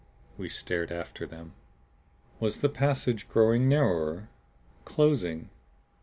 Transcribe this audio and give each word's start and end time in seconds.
We 0.35 0.49
stared 0.49 0.91
after 0.91 1.27
them. 1.27 1.53
Was 2.39 2.61
the 2.61 2.69
passage 2.69 3.29
growing 3.29 3.69
narrower 3.69 4.29
closing? 4.83 5.51